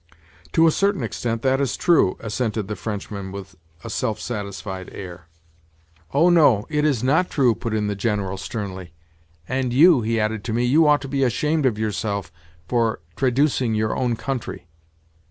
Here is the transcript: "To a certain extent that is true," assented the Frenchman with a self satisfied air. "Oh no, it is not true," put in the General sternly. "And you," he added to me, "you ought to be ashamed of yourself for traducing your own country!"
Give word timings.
"To 0.53 0.65
a 0.65 0.71
certain 0.71 1.03
extent 1.03 1.43
that 1.43 1.61
is 1.61 1.77
true," 1.77 2.17
assented 2.21 2.67
the 2.67 2.75
Frenchman 2.75 3.31
with 3.31 3.55
a 3.83 3.89
self 3.91 4.19
satisfied 4.19 4.89
air. 4.91 5.27
"Oh 6.11 6.31
no, 6.31 6.65
it 6.69 6.85
is 6.85 7.03
not 7.03 7.29
true," 7.29 7.53
put 7.53 7.71
in 7.75 7.85
the 7.85 7.93
General 7.95 8.37
sternly. 8.37 8.93
"And 9.47 9.71
you," 9.71 10.01
he 10.01 10.19
added 10.19 10.43
to 10.45 10.53
me, 10.53 10.65
"you 10.65 10.87
ought 10.87 11.01
to 11.01 11.07
be 11.07 11.21
ashamed 11.23 11.67
of 11.67 11.77
yourself 11.77 12.31
for 12.67 12.99
traducing 13.15 13.75
your 13.75 13.95
own 13.95 14.15
country!" 14.15 14.67